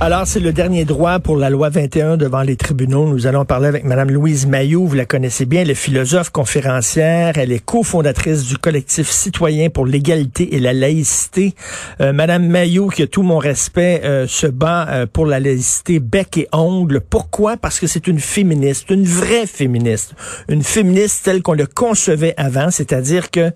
[0.00, 3.06] Alors, c'est le dernier droit pour la loi 21 devant les tribunaux.
[3.06, 4.84] Nous allons parler avec Madame Louise Maillot.
[4.84, 7.38] Vous la connaissez bien, le philosophe conférencière.
[7.38, 11.54] Elle est cofondatrice du collectif citoyen pour l'égalité et la laïcité.
[12.00, 16.00] Euh, Madame Maillot, qui a tout mon respect, euh, se bat euh, pour la laïcité
[16.00, 17.00] bec et ongle.
[17.00, 17.56] Pourquoi?
[17.56, 20.14] Parce que c'est une féministe, une vraie féministe.
[20.48, 23.52] Une féministe telle qu'on le concevait avant, c'est-à-dire que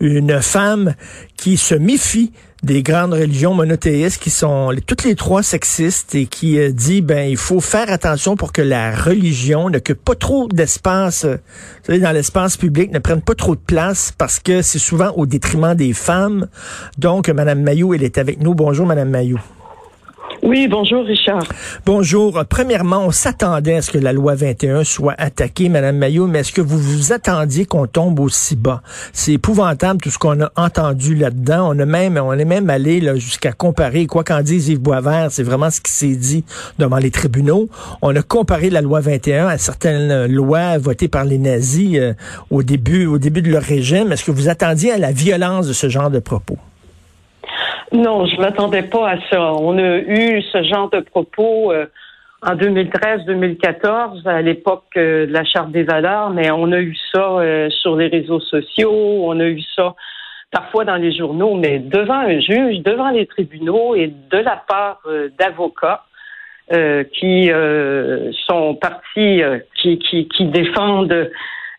[0.00, 0.94] une femme
[1.36, 2.30] qui se méfie
[2.62, 7.28] des grandes religions monothéistes qui sont toutes les trois sexistes et qui euh, dit ben
[7.28, 12.12] il faut faire attention pour que la religion ne que pas trop d'espace euh, dans
[12.12, 15.92] l'espace public ne prenne pas trop de place parce que c'est souvent au détriment des
[15.92, 16.48] femmes.
[16.98, 18.54] Donc madame Mayou elle est avec nous.
[18.54, 19.40] Bonjour madame Mayou.
[20.48, 21.42] Oui, bonjour Richard.
[21.84, 22.42] Bonjour.
[22.48, 26.52] Premièrement, on s'attendait à ce que la loi 21 soit attaquée, Madame Maillot, mais est-ce
[26.52, 28.80] que vous vous attendiez qu'on tombe aussi bas?
[29.12, 31.68] C'est épouvantable tout ce qu'on a entendu là-dedans.
[31.70, 35.42] On a même, on est même allé jusqu'à comparer, quoi qu'en dise Yves Boisvert, c'est
[35.42, 36.46] vraiment ce qui s'est dit
[36.78, 37.68] devant les tribunaux.
[38.00, 42.14] On a comparé la loi 21 à certaines lois votées par les nazis euh,
[42.48, 44.12] au début, au début de leur régime.
[44.12, 46.56] Est-ce que vous attendiez à la violence de ce genre de propos?
[47.92, 49.52] Non, je m'attendais pas à ça.
[49.54, 51.86] On a eu ce genre de propos euh,
[52.42, 57.38] en 2013-2014, à l'époque euh, de la Charte des valeurs, mais on a eu ça
[57.38, 59.94] euh, sur les réseaux sociaux, on a eu ça
[60.50, 65.00] parfois dans les journaux, mais devant un juge, devant les tribunaux et de la part
[65.38, 66.04] d'avocats
[67.12, 67.50] qui
[68.46, 69.42] sont partis,
[69.74, 71.30] qui, qui, qui défendent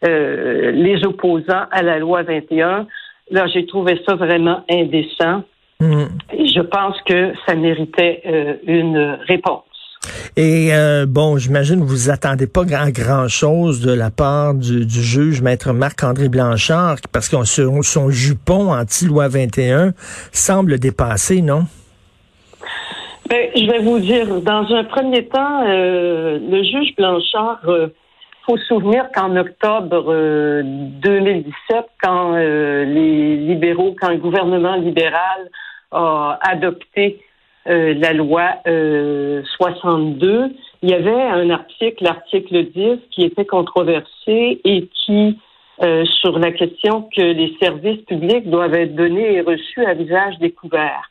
[0.03, 2.85] les opposants à la loi 21.
[3.31, 5.43] Là, j'ai trouvé ça vraiment indécent.
[5.79, 6.05] Mm.
[6.33, 9.63] Et je pense que ça méritait euh, une réponse.
[10.35, 14.85] Et euh, bon, j'imagine que vous attendez pas grand grand chose de la part du,
[14.85, 19.93] du juge maître Marc-André Blanchard, parce que son, son jupon anti-loi 21
[20.31, 21.63] semble dépasser, non?
[23.29, 27.87] Ben, je vais vous dire, dans un premier temps, euh, le juge Blanchard, euh,
[28.45, 30.11] faut se souvenir qu'en octobre
[30.63, 35.49] 2017, quand les libéraux, quand le gouvernement libéral
[35.91, 37.21] a adopté
[37.67, 40.51] euh, la loi euh, 62,
[40.81, 45.37] il y avait un article, l'article 10, qui était controversé et qui,
[45.83, 50.37] euh, sur la question que les services publics doivent être donnés et reçus à visage
[50.39, 51.09] découvert.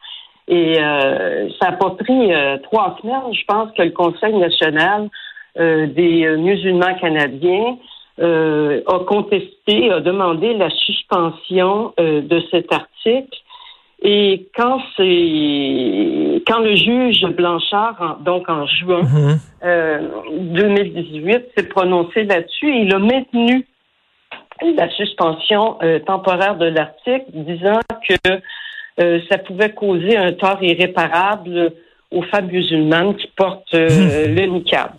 [0.48, 5.10] Et euh, ça a pas pris trois semaines, je pense que le Conseil national
[5.56, 7.76] des musulmans canadiens
[8.18, 13.38] a contesté, a demandé la suspension de cet article
[14.00, 19.02] et quand c'est quand le juge Blanchard, donc en juin
[19.62, 21.30] 2018, mhm.
[21.30, 23.66] euh, s'est prononcé là-dessus, il a maintenu
[24.76, 28.14] la suspension euh, temporaire de l'article, disant que
[29.00, 31.72] euh, ça pouvait causer un tort irréparable
[32.10, 34.34] aux femmes musulmanes qui portent mhm.
[34.34, 34.92] le niqab.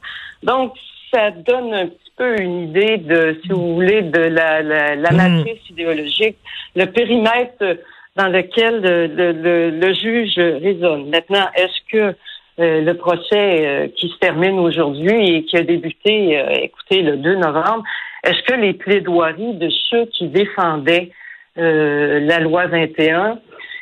[0.43, 0.73] Donc,
[1.13, 5.11] ça donne un petit peu une idée de, si vous voulez, de la, la, la
[5.11, 5.17] mhm.
[5.17, 6.37] matrice idéologique,
[6.75, 7.77] le périmètre
[8.15, 11.09] dans lequel le, juge raisonne.
[11.09, 12.15] Maintenant, est-ce que
[12.59, 17.15] euh, le procès euh, qui se termine aujourd'hui et qui a débuté, euh, écoutez, le
[17.15, 17.83] 2 novembre,
[18.25, 21.11] est-ce que les plaidoiries de ceux qui défendaient
[21.55, 23.37] la loi 21,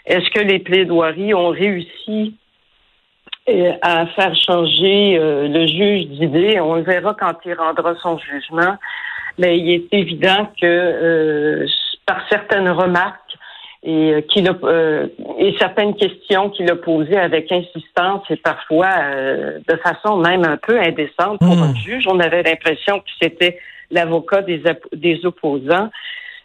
[0.08, 2.36] est-ce que les plaidoiries ont réussi
[3.84, 6.60] à faire changer le juge d'idée?
[6.60, 8.78] On le verra quand il rendra son jugement.
[9.38, 11.68] Mais il est évident que
[12.08, 13.27] par certaines remarques,
[13.84, 15.08] et euh, qu'il euh,
[15.40, 20.58] et certaines questions qu'il a posées avec insistance et parfois euh, de façon même un
[20.58, 21.78] peu indécente pour un hmm.
[21.78, 22.08] juge.
[22.08, 23.60] On avait l'impression que c'était
[23.92, 24.62] l'avocat des,
[24.94, 25.90] des opposants.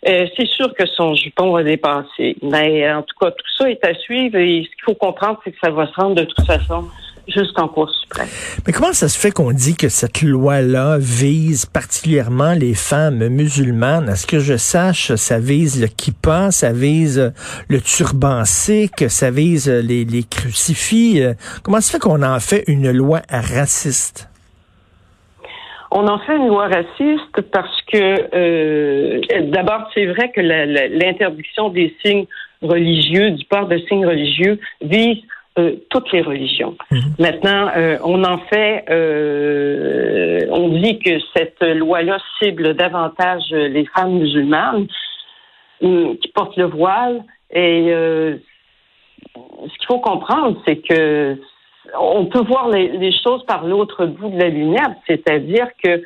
[0.05, 2.37] c'est sûr que son jupon va dépasser.
[2.43, 5.51] Mais en tout cas, tout ça est à suivre et ce qu'il faut comprendre, c'est
[5.51, 6.85] que ça va se rendre de toute façon
[7.29, 8.29] jusqu'en Cour suprême.
[8.67, 14.09] Mais comment ça se fait qu'on dit que cette loi-là vise particulièrement les femmes musulmanes?
[14.09, 17.33] À ce que je sache, ça vise le kippa, ça vise
[17.69, 21.23] le turban sikh, ça vise les, les crucifix?
[21.63, 24.29] Comment ça se fait qu'on en fait une loi raciste?
[25.95, 29.21] On en fait une loi raciste parce que, euh,
[29.51, 32.27] d'abord, c'est vrai que l'interdiction des signes
[32.63, 35.19] religieux, du port de signes religieux, vise
[35.59, 36.79] euh, toutes les religions.
[36.91, 37.01] Mhm.
[37.19, 44.19] Maintenant, euh, on en fait, euh, on dit que cette loi-là cible davantage les femmes
[44.19, 44.87] musulmanes
[45.81, 47.23] qui portent le voile.
[47.51, 48.39] Et ce
[49.77, 51.37] qu'il faut comprendre, c'est que
[52.01, 56.03] on peut voir les, choses par l'autre bout de la lumière, c'est-à-dire que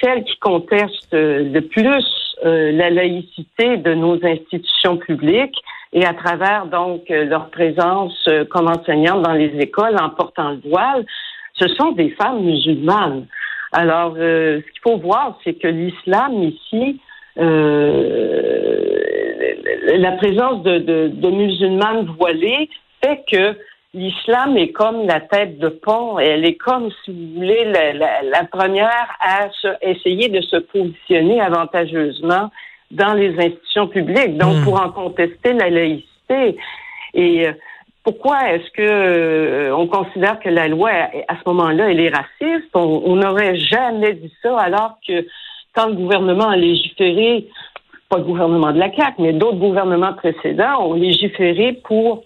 [0.00, 5.62] celles qui contestent le plus la laïcité de nos institutions publiques,
[5.92, 10.52] et à travers donc euh, leur présence euh, comme enseignante dans les écoles en portant
[10.52, 11.04] le voile,
[11.54, 13.26] ce sont des femmes musulmanes.
[13.72, 17.00] Alors, euh, ce qu'il faut voir, c'est que l'islam ici,
[17.36, 17.44] la
[20.12, 22.68] présence de, de, de, musulmanes voilées
[23.02, 23.56] fait que
[23.94, 26.18] l'islam est comme la tête de pont.
[26.18, 29.48] Elle est comme, si vous voulez, la, première à
[29.80, 32.50] essayer de se positionner avantageusement
[32.92, 34.64] dans les institutions publiques, donc hmm.
[34.64, 36.56] pour en contester la laïcité.
[37.14, 37.52] Et euh,
[38.04, 40.90] pourquoi est-ce que euh, on considère que la loi
[41.28, 42.68] à ce moment-là elle est raciste?
[42.74, 45.26] On n'aurait jamais dit ça alors que
[45.74, 47.48] quand le gouvernement a légiféré,
[48.08, 52.24] pas le gouvernement de la CAQ, mais d'autres gouvernements précédents ont légiféré pour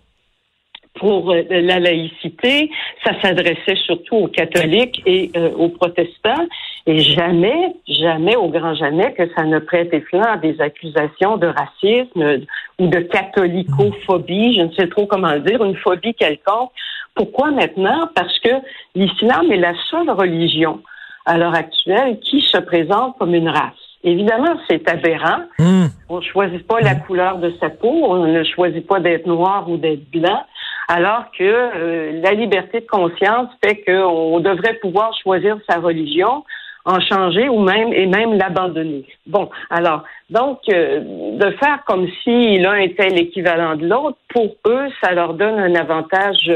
[0.99, 2.71] pour euh, la laïcité,
[3.05, 6.47] ça s'adressait surtout aux catholiques et euh, aux protestants,
[6.87, 11.49] et jamais, jamais, au grand jamais, que ça ne prêtait flanc à des accusations de
[11.49, 12.47] racisme
[12.79, 16.71] ou de catholicophobie, je ne sais trop comment dire, une phobie quelconque.
[17.15, 18.09] Pourquoi maintenant?
[18.15, 18.51] Parce que
[18.95, 20.81] l'islam est la seule religion
[21.25, 23.73] à l'heure actuelle qui se présente comme une race.
[24.05, 25.43] Évidemment, c'est aberrant.
[25.59, 25.87] Hmm.
[26.09, 29.69] On ne choisit pas la couleur de sa peau, on ne choisit pas d'être noir
[29.69, 30.45] ou d'être blanc
[30.89, 36.45] alors que euh, la liberté de conscience fait qu'on devrait pouvoir choisir sa religion,
[36.87, 39.05] en changer ou même et même l'abandonner.
[39.27, 41.01] Bon, alors donc euh,
[41.37, 45.75] de faire comme si l'un était l'équivalent de l'autre, pour eux, ça leur donne un
[45.75, 46.51] avantage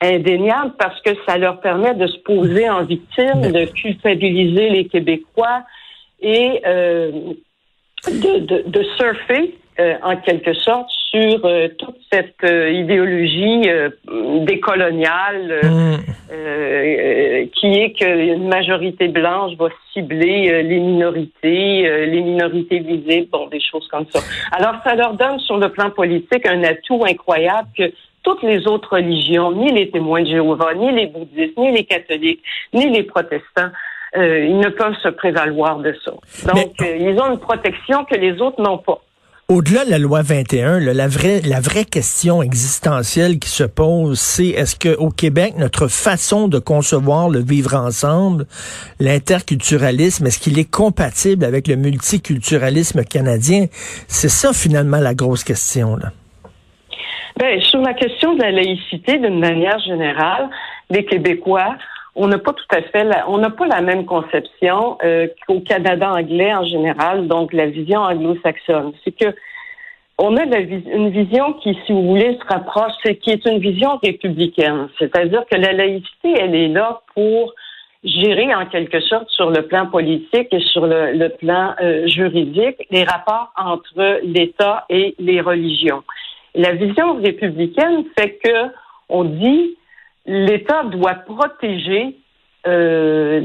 [0.00, 5.64] indéniable parce que ça leur permet de se poser en victime, de culpabiliser les Québécois
[6.20, 7.10] et euh,
[8.06, 9.58] de, de, de, surfer
[10.02, 13.90] en quelque sorte sur euh, toute cette euh, idéologie euh,
[14.44, 15.60] décoloniale
[17.44, 17.48] mm.
[17.50, 23.86] qui est qu'une majorité blanche va cibler les minorités, les minorités visibles, bon, des choses
[23.88, 24.20] comme ça.
[24.52, 27.92] Alors, ça leur donne sur le plan politique un atout incroyable que
[28.22, 32.42] toutes les autres religions, ni les témoins de Jéhovah, ni les bouddhistes, ni les catholiques,
[32.72, 33.70] ni les protestants,
[34.14, 36.12] ils ne peuvent se prévaloir de ça.
[36.52, 39.00] Donc, ils ont une protection que les autres n'ont pas.
[39.50, 44.48] Au-delà de la loi 21, la vraie la vraie question existentielle qui se pose, c'est
[44.48, 48.44] est-ce que au Québec notre façon de concevoir le vivre ensemble,
[49.00, 53.68] l'interculturalisme, est-ce qu'il est compatible avec le multiculturalisme canadien?
[54.06, 56.08] C'est ça finalement la grosse question là.
[57.38, 60.50] Ben, sur la question de la laïcité, d'une manière générale,
[60.90, 61.74] les Québécois
[62.18, 65.60] on n'a pas tout à fait, la, on n'a pas la même conception euh, qu'au
[65.60, 68.92] Canada anglais en général, donc la vision anglo-saxonne.
[69.04, 69.34] C'est que
[70.20, 73.98] on a une vision qui, si vous voulez, se rapproche, c'est qui est une vision
[74.02, 74.88] républicaine.
[74.98, 77.54] C'est-à-dire que la laïcité, elle est là pour
[78.02, 83.04] gérer en quelque sorte sur le plan politique et sur le, plan euh, juridique les
[83.04, 86.02] rapports entre l'État et les religions.
[86.56, 88.72] La vision républicaine fait que
[89.08, 89.77] on dit
[90.28, 92.16] l'État doit protéger
[92.66, 93.40] euh,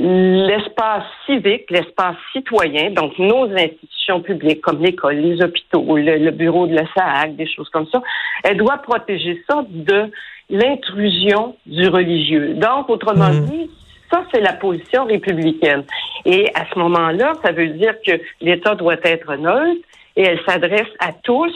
[0.48, 6.76] l'espace civique, l'espace citoyen, donc nos institutions publiques comme l'école, les hôpitaux, le, bureau de
[6.76, 8.02] la SAAC, des choses comme ça,
[8.44, 10.12] elle doit protéger ça de
[10.50, 12.56] l'intrusion du religieux.
[12.56, 13.46] Donc, autrement mmh.
[13.46, 13.72] dit,
[14.12, 15.84] ça, c'est la position républicaine.
[16.26, 20.90] Et à ce moment-là, ça veut dire que l'État doit être neutre et elle s'adresse
[21.00, 21.54] à tous,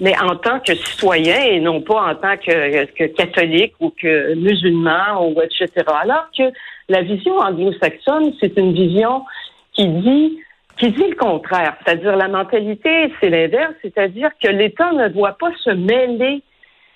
[0.00, 4.34] mais en tant que citoyen et non pas en tant que, que catholique ou que
[4.34, 5.84] musulman ou etc.
[6.02, 6.44] Alors que
[6.88, 9.24] la vision anglo-saxonne, c'est une vision
[9.72, 10.38] qui dit
[10.78, 15.50] qui dit le contraire, c'est-à-dire la mentalité, c'est l'inverse, c'est-à-dire que l'État ne doit pas
[15.64, 16.42] se mêler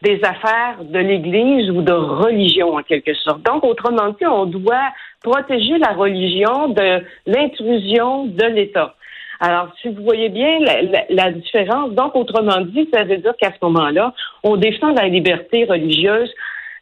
[0.03, 3.43] des affaires de l'Église ou de religion en quelque sorte.
[3.43, 4.91] Donc, autrement dit, on doit
[5.23, 8.95] protéger la religion de l'intrusion de l'État.
[9.41, 10.59] Alors, si vous voyez bien
[11.09, 14.13] la, différence, donc autrement dit, ça veut dire qu'à ce moment-là,
[14.45, 16.31] on défend la liberté religieuse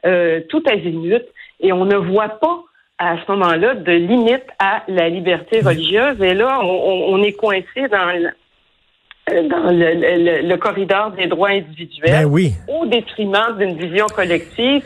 [0.04, 1.24] euh, tout azimut
[1.60, 2.60] et on ne voit pas
[2.98, 6.20] à ce moment-là de limite à la liberté religieuse.
[6.20, 8.30] Et là, on, est coincé dans
[9.28, 12.54] dans le, corridor des droits individuels ben oui.
[12.66, 14.82] au détriment d'une vision collective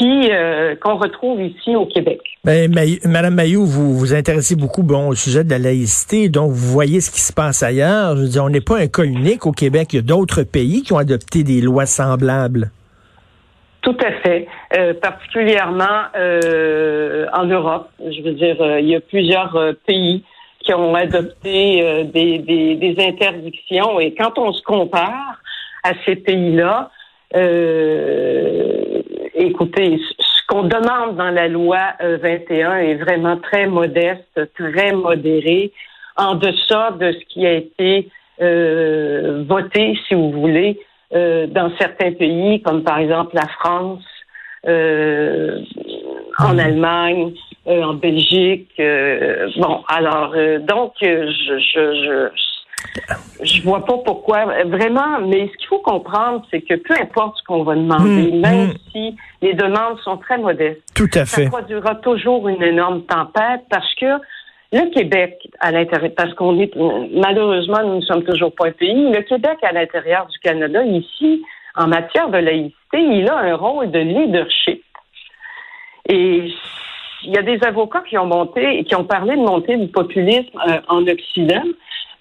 [0.00, 2.20] qui euh, qu'on retrouve ici au Québec.
[2.44, 2.72] Ben,
[3.04, 7.02] Madame Mayou, vous vous intéressez beaucoup bon, au sujet de la laïcité, donc vous voyez
[7.02, 8.16] ce qui se passe ailleurs.
[8.16, 9.88] Je veux dire, on n'est pas un cas unique au Québec.
[9.92, 12.70] Il y a d'autres pays qui ont adopté des lois semblables.
[13.82, 17.90] Tout à fait, euh, particulièrement euh, en Europe.
[17.98, 20.24] Je veux dire, il y a plusieurs pays
[20.60, 25.40] qui ont adopté des, des, des, interdictions et quand on se compare
[25.82, 26.90] à ces pays-là,
[29.40, 35.72] écoutez, ce qu'on demande dans la loi 21 euh, est vraiment très modeste, très modéré,
[36.16, 38.08] en deçà de ce qui a été
[38.40, 40.78] euh, voté, si vous voulez,
[41.14, 44.04] euh, dans certains pays, comme par exemple la France,
[46.38, 46.58] en.
[46.58, 47.32] Allemagne,
[47.66, 48.70] en Belgique.
[49.56, 52.28] bon, alors, donc, je
[53.64, 54.44] vois pas pourquoi.
[54.64, 58.40] Vraiment, mais ce qu'il faut comprendre, c'est que peu importe ce qu'on va demander, hmm,
[58.40, 58.74] même hmm.
[58.92, 61.44] si les demandes sont très modestes, Tout à fait.
[61.44, 64.20] ça produira toujours une énorme tempête parce que
[64.72, 69.10] le Québec, à l'intérieur, parce qu'on est, malheureusement, nous ne sommes toujours pas un pays,
[69.10, 71.42] le Québec, à l'intérieur du Canada, ici,
[71.74, 74.82] en matière de laïcité, il a un rôle de leadership.
[76.08, 76.52] Et
[77.24, 79.88] il y a des avocats qui ont monté et qui ont parlé de monter du
[79.88, 81.62] populisme euh, en Occident.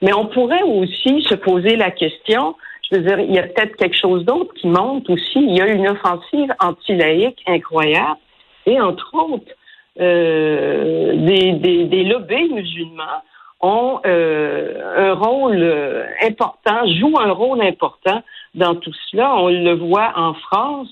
[0.01, 2.55] Mais on pourrait aussi se poser la question,
[2.89, 5.35] je veux dire, il y a peut-être quelque chose d'autre qui monte aussi.
[5.35, 8.19] Il y a une offensive anti-laïque incroyable
[8.65, 9.51] et entre autres,
[9.99, 13.21] euh, des, des, des, lobbies musulmans
[13.61, 18.23] ont euh, un rôle euh, important, jouent un rôle important
[18.55, 19.35] dans tout cela.
[19.35, 20.89] On le voit en France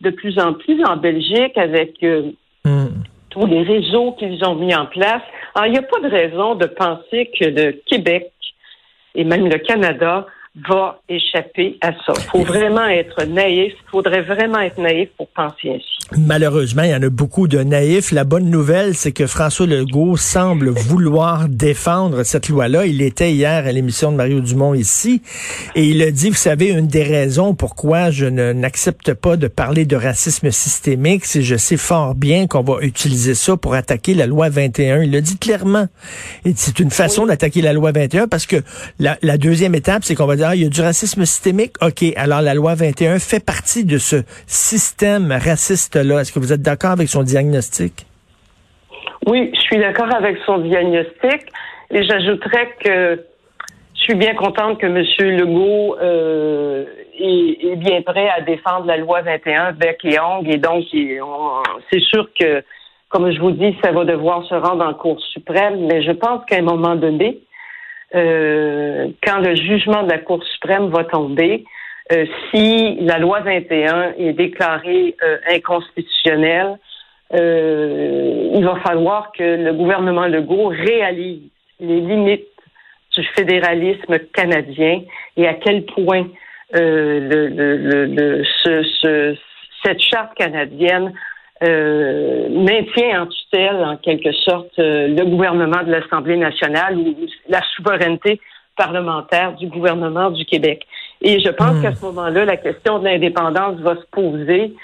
[0.00, 2.32] de plus en plus, en Belgique avec euh,
[2.64, 3.02] hmm.
[3.30, 5.22] tous les réseaux qu'ils ont mis en place.
[5.56, 8.32] Il n'y a pas de raison de penser que le Québec
[9.14, 10.26] et même le Canada
[10.68, 12.12] va échapper à ça.
[12.16, 13.72] Il faut vraiment être naïf.
[13.72, 15.94] Il faudrait vraiment être naïf pour penser ainsi.
[16.16, 18.12] Malheureusement, il y en a beaucoup de naïfs.
[18.12, 22.86] La bonne nouvelle, c'est que François Legault semble vouloir défendre cette loi-là.
[22.86, 25.22] Il était hier à l'émission de Mario Dumont ici
[25.74, 29.86] et il a dit, vous savez, une des raisons pourquoi je n'accepte pas de parler
[29.86, 34.26] de racisme systémique, c'est je sais fort bien qu'on va utiliser ça pour attaquer la
[34.26, 35.02] loi 21.
[35.02, 35.88] Il l'a dit clairement.
[36.54, 38.56] C'est une façon d'attaquer la loi 21 parce que
[38.98, 41.72] la, la deuxième étape, c'est qu'on va dire il y a du racisme systémique.
[41.80, 46.20] OK, alors la loi 21 fait partie de ce système raciste-là.
[46.20, 48.06] Est-ce que vous êtes d'accord avec son diagnostic?
[49.26, 51.46] Oui, je suis d'accord avec son diagnostic
[51.90, 53.24] et j'ajouterais que
[53.94, 55.02] je suis bien contente que M.
[55.38, 56.84] Legault euh,
[57.18, 62.28] est, bien prêt à défendre la loi 21 bec et ongle et donc c'est sûr
[62.38, 62.62] que,
[63.08, 66.44] comme je vous dis, ça va devoir se rendre en Cour suprême, mais je pense
[66.46, 67.38] qu'à un moment donné,
[68.14, 71.64] euh, quand le jugement de la Cour suprême va tomber,
[72.12, 76.78] euh, si la loi 21 est déclarée euh, inconstitutionnelle,
[77.32, 81.42] il va falloir que le gouvernement Legault réalise
[81.80, 82.46] les limites
[83.16, 85.02] du fédéralisme canadien
[85.36, 86.28] et à quel point
[86.72, 89.36] le, le, le, ce,
[89.82, 91.12] cette charte canadienne
[91.66, 97.14] euh, maintient en tutelle, en quelque sorte, euh, le gouvernement de l'Assemblée nationale ou
[97.48, 98.40] la souveraineté
[98.76, 100.86] parlementaire du gouvernement du Québec.
[101.22, 101.82] Et je pense hmm.
[101.82, 104.74] qu'à ce moment-là, la question de l'indépendance va se poser.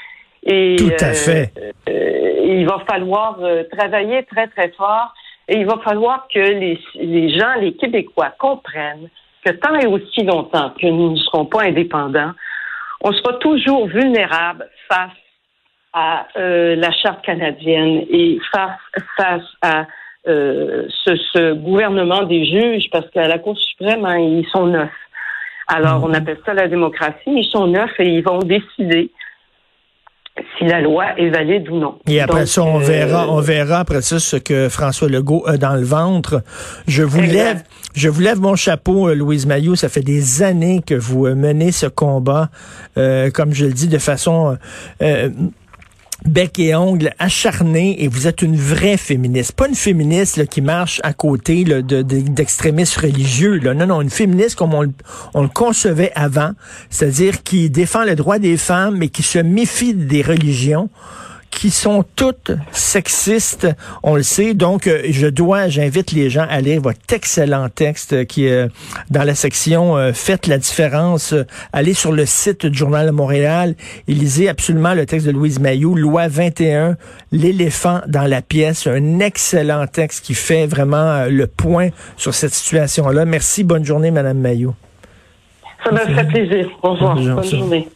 [0.44, 1.52] Et, Tout à euh, fait.
[2.44, 3.38] il va falloir
[3.72, 5.12] travailler très, très fort.
[5.49, 9.08] Et il va falloir que les, les gens, les Québécois, comprennent
[9.44, 12.32] que tant et aussi longtemps que nous ne serons pas indépendants,
[13.02, 15.10] on sera toujours vulnérable face
[15.92, 18.78] à euh, la charte canadienne et face,
[19.16, 19.87] face à
[20.28, 24.90] euh, ce, ce, gouvernement des juges, parce qu'à la Cour suprême, hein, ils sont neuf.
[25.66, 27.14] Alors, on appelle ça la démocratie.
[27.26, 29.12] Ils sont neuf et ils vont décider
[30.59, 31.99] si la loi est valide ou non.
[32.09, 35.75] Et après ça, on verra, on verra après ça ce que François Legault a dans
[35.75, 36.42] le ventre.
[36.87, 37.62] Je vous lève,
[37.94, 39.76] je vous lève mon chapeau, euh, Louise Mayou.
[39.76, 42.49] Ça fait des années que vous menez ce combat,
[42.97, 44.56] euh, comme je le dis, de façon
[45.02, 45.30] euh,
[46.26, 49.52] bec et ongles acharné et vous êtes une vraie féministe.
[49.52, 53.58] Pas une féministe qui marche à côté d'extrémistes religieux.
[53.58, 54.92] Non, non, une féministe comme on,
[55.34, 56.52] on le concevait avant,
[56.90, 60.88] c'est-à-dire qui défend le droit des femmes mais qui se méfie des religions
[61.50, 63.69] qui sont toutes sexistes,
[64.02, 64.54] on le sait.
[64.54, 68.69] Donc, euh, je dois, j'invite les gens à lire votre excellent texte qui est
[69.11, 71.35] dans la section euh, Faites la différence.
[71.73, 73.75] allez sur le site du Journal de Montréal
[74.09, 76.97] et lisez absolument le texte de Louise Mayou, Loi 21,
[77.33, 78.87] l'éléphant dans la pièce.
[78.87, 83.25] Un excellent texte qui fait vraiment euh, le point sur cette situation-là.
[83.25, 84.75] Merci, bonne journée, Madame Mayou.
[85.85, 86.69] Ça m'a fait plaisir.
[86.83, 87.16] Au revoir.
[87.16, 87.88] Bonne journée.